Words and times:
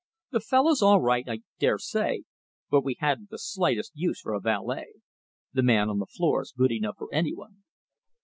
The 0.31 0.39
fellow's 0.39 0.81
all 0.81 0.99
right, 0.99 1.29
I 1.29 1.41
dare 1.59 1.77
say, 1.77 2.23
but 2.71 2.83
we 2.83 2.95
hadn't 2.97 3.29
the 3.29 3.37
slightest 3.37 3.91
use 3.93 4.19
for 4.19 4.33
a 4.33 4.39
valet. 4.41 4.93
The 5.53 5.61
man 5.61 5.89
on 5.89 5.99
the 5.99 6.07
floor's 6.07 6.51
good 6.57 6.71
enough 6.71 6.95
for 6.97 7.13
any 7.13 7.35
one." 7.35 7.61